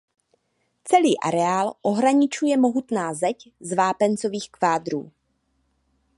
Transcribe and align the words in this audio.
Celý 0.83 1.17
areál 1.19 1.73
ohraničuje 1.81 2.57
mohutná 2.57 3.13
zeď 3.13 3.47
z 3.59 3.73
vápencových 3.75 4.49
kvádrů. 4.51 5.11